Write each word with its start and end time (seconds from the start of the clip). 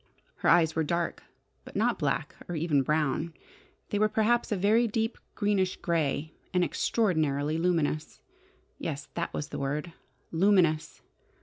Her 0.37 0.49
eyes 0.49 0.75
were 0.75 0.83
dark, 0.83 1.21
but 1.63 1.75
not 1.75 1.99
black 1.99 2.35
or 2.49 2.55
even 2.55 2.81
brown. 2.81 3.35
They 3.89 3.99
were 3.99 4.09
perhaps 4.09 4.51
a 4.51 4.57
very 4.57 4.87
deep, 4.87 5.15
greenish 5.35 5.75
grey, 5.75 6.33
and 6.55 6.63
extraordinarily 6.63 7.59
luminous. 7.59 8.19
Yes, 8.79 9.09
that 9.13 9.31
was 9.31 9.49
the 9.49 9.59
word: 9.59 9.93
luminous! 10.31 11.03